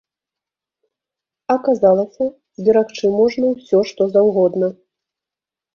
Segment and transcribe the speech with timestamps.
[1.55, 2.23] Аказалася,
[2.61, 4.67] зберагчы можна ўсё, што заўгодна.